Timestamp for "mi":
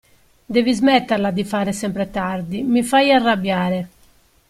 2.63-2.81